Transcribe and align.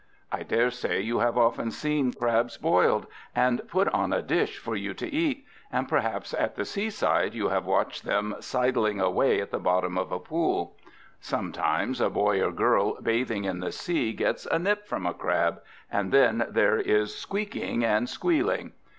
I 0.31 0.41
daresay 0.41 0.99
you 1.01 1.19
have 1.19 1.37
often 1.37 1.69
seen 1.69 2.11
crabs 2.11 2.57
boiled, 2.57 3.05
and 3.35 3.61
put 3.67 3.87
on 3.89 4.11
a 4.11 4.23
dish 4.23 4.57
for 4.57 4.75
you 4.75 4.95
to 4.95 5.07
eat; 5.07 5.45
and 5.71 5.87
perhaps 5.87 6.33
at 6.33 6.55
the 6.55 6.65
seaside 6.65 7.35
you 7.35 7.49
have 7.49 7.67
watched 7.67 8.03
them 8.03 8.33
sidling 8.39 8.99
away 8.99 9.39
at 9.41 9.51
the 9.51 9.59
bottom 9.59 9.99
of 9.99 10.11
a 10.11 10.17
pool. 10.19 10.75
Sometimes 11.19 12.01
a 12.01 12.09
boy 12.09 12.41
or 12.43 12.51
girl 12.51 12.99
bathing 12.99 13.43
in 13.43 13.59
the 13.59 13.71
sea 13.71 14.11
gets 14.11 14.47
a 14.47 14.57
nip 14.57 14.87
from 14.87 15.05
a 15.05 15.13
crab, 15.13 15.61
and 15.91 16.11
then 16.11 16.47
there 16.49 16.79
is 16.79 17.13
squeaking 17.13 17.85
and 17.85 18.09
squealing. 18.09 18.71